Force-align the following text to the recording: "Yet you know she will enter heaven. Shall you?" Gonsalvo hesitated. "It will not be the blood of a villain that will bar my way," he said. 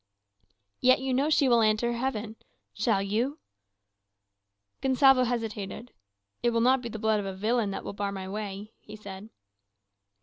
"Yet 0.79 0.99
you 0.99 1.13
know 1.13 1.29
she 1.29 1.47
will 1.47 1.61
enter 1.61 1.93
heaven. 1.93 2.37
Shall 2.73 3.03
you?" 3.03 3.37
Gonsalvo 4.81 5.25
hesitated. 5.25 5.93
"It 6.41 6.49
will 6.49 6.59
not 6.61 6.81
be 6.81 6.89
the 6.89 6.97
blood 6.97 7.19
of 7.19 7.27
a 7.27 7.35
villain 7.35 7.69
that 7.69 7.83
will 7.83 7.93
bar 7.93 8.11
my 8.11 8.27
way," 8.27 8.71
he 8.79 8.95
said. 8.95 9.29